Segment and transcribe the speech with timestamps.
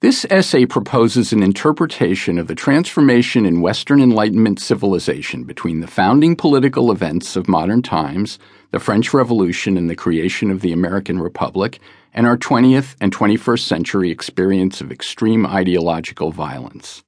[0.00, 6.36] This essay proposes an interpretation of the transformation in Western Enlightenment civilization between the founding
[6.36, 8.38] political events of modern times,
[8.70, 11.80] the French Revolution and the creation of the American Republic,
[12.14, 17.02] and our 20th and 21st century experience of extreme ideological violence.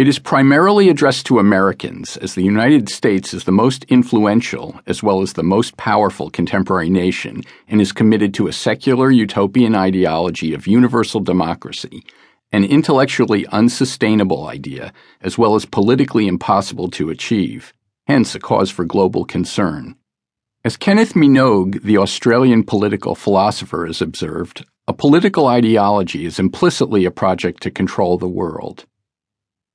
[0.00, 5.02] It is primarily addressed to Americans, as the United States is the most influential as
[5.02, 10.54] well as the most powerful contemporary nation and is committed to a secular utopian ideology
[10.54, 12.02] of universal democracy,
[12.50, 17.74] an intellectually unsustainable idea as well as politically impossible to achieve,
[18.06, 19.96] hence a cause for global concern.
[20.64, 27.10] As Kenneth Minogue, the Australian political philosopher, has observed, a political ideology is implicitly a
[27.10, 28.86] project to control the world.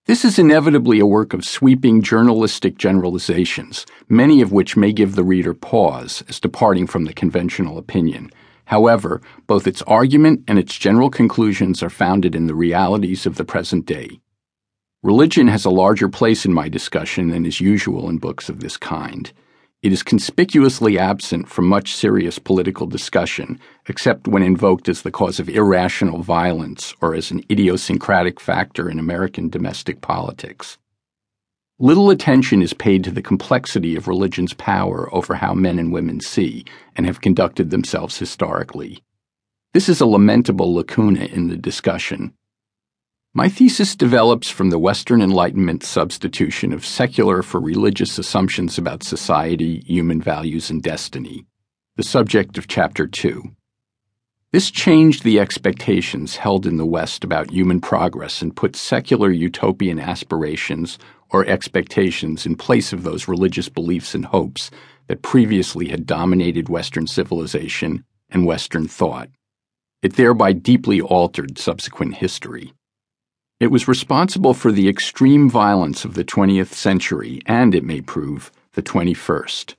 [0.08, 5.24] This is inevitably a work of sweeping journalistic generalizations, many of which may give the
[5.24, 8.30] reader pause as departing from the conventional opinion.
[8.66, 13.44] However, both its argument and its general conclusions are founded in the realities of the
[13.44, 14.20] present day.
[15.02, 18.78] Religion has a larger place in my discussion than is usual in books of this
[18.78, 19.34] kind.
[19.86, 25.40] It is conspicuously absent from much serious political discussion, except when invoked as the cause
[25.40, 30.80] of irrational violence or as an idiosyncratic factor in American domestic politics.
[31.78, 36.20] Little attention is paid to the complexity of religion's power over how men and women
[36.20, 39.04] see and have conducted themselves historically.
[39.76, 42.34] This is a lamentable lacuna in the discussion,
[43.38, 49.84] my thesis develops from the Western Enlightenment substitution of secular for religious assumptions about society,
[49.86, 51.46] human values, and destiny,
[51.98, 53.44] the subject of Chapter 2.
[54.54, 60.00] This changed the expectations held in the West about human progress and put secular utopian
[60.00, 60.98] aspirations
[61.30, 64.72] or expectations in place of those religious beliefs and hopes
[65.08, 69.28] that previously had dominated Western civilization and Western thought.
[70.02, 72.72] It thereby deeply altered subsequent history.
[73.58, 78.52] It was responsible for the extreme violence of the 20th century and, it may prove,
[78.74, 79.76] the 21st.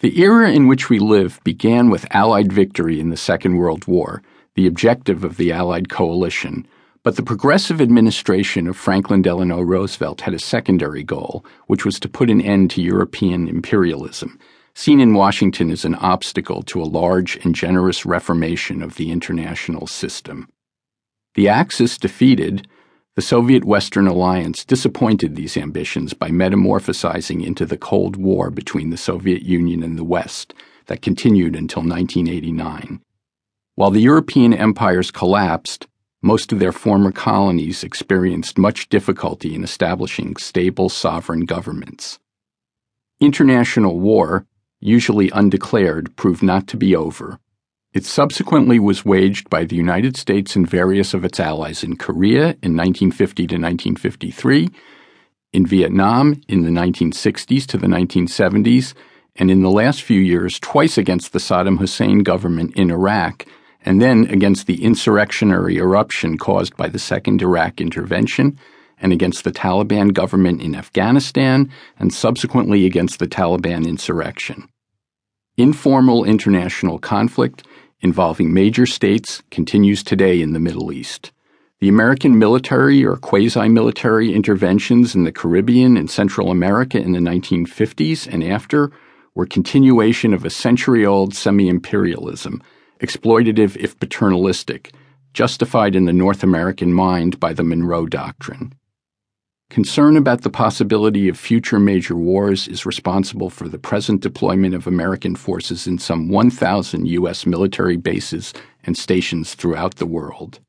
[0.00, 4.20] The era in which we live began with Allied victory in the Second World War,
[4.56, 6.66] the objective of the Allied coalition,
[7.04, 12.08] but the progressive administration of Franklin Delano Roosevelt had a secondary goal, which was to
[12.08, 14.40] put an end to European imperialism,
[14.74, 19.86] seen in Washington as an obstacle to a large and generous reformation of the international
[19.86, 20.48] system.
[21.34, 22.68] The Axis defeated,
[23.16, 28.96] the Soviet Western Alliance disappointed these ambitions by metamorphosizing into the Cold War between the
[28.96, 30.54] Soviet Union and the West
[30.86, 33.00] that continued until 1989.
[33.74, 35.88] While the European empires collapsed,
[36.22, 42.20] most of their former colonies experienced much difficulty in establishing stable sovereign governments.
[43.18, 44.46] International war,
[44.78, 47.40] usually undeclared, proved not to be over
[47.94, 52.56] it subsequently was waged by the United States and various of its allies in Korea
[52.60, 54.68] in 1950 to 1953,
[55.52, 58.94] in Vietnam in the 1960s to the 1970s,
[59.36, 63.46] and in the last few years twice against the Saddam Hussein government in Iraq,
[63.84, 68.58] and then against the insurrectionary eruption caused by the Second Iraq intervention,
[68.98, 74.68] and against the Taliban government in Afghanistan, and subsequently against the Taliban insurrection.
[75.56, 77.62] Informal international conflict
[78.04, 81.32] involving major states continues today in the Middle East.
[81.80, 87.18] The American military or quasi military interventions in the Caribbean and Central America in the
[87.18, 88.92] 1950s and after
[89.34, 92.62] were continuation of a century old semi imperialism,
[93.00, 94.92] exploitative if paternalistic,
[95.32, 98.74] justified in the North American mind by the Monroe Doctrine.
[99.70, 104.86] Concern about the possibility of future major wars is responsible for the present deployment of
[104.86, 107.46] American forces in some 1,000 U.S.
[107.46, 108.52] military bases
[108.84, 110.60] and stations throughout the world.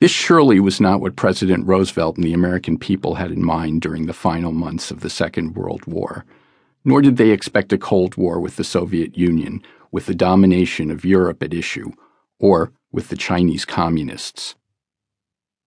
[0.00, 4.06] This surely was not what President Roosevelt and the American people had in mind during
[4.06, 6.24] the final months of the Second World War,
[6.86, 9.62] nor did they expect a Cold War with the Soviet Union,
[9.92, 11.90] with the domination of Europe at issue,
[12.38, 14.54] or with the Chinese Communists.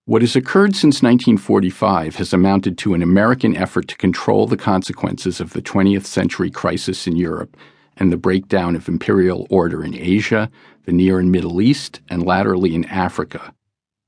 [0.05, 5.39] What has occurred since 1945 has amounted to an American effort to control the consequences
[5.39, 7.55] of the 20th century crisis in Europe
[7.95, 10.51] and the breakdown of imperial order in Asia,
[10.83, 13.53] the Near and Middle East, and latterly in Africa,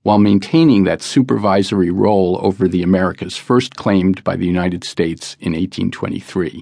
[0.03, 5.53] while maintaining that supervisory role over the Americas first claimed by the United States in
[5.53, 6.61] 1823.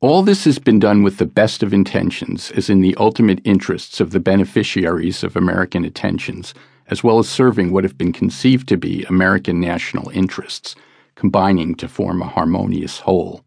[0.00, 4.00] All this has been done with the best of intentions, as in the ultimate interests
[4.00, 6.54] of the beneficiaries of American attentions
[6.90, 10.74] as well as serving what have been conceived to be American national interests,
[11.14, 13.44] combining to form a harmonious whole.